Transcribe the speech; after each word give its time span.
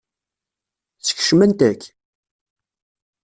Skecment-k? 1.07 1.81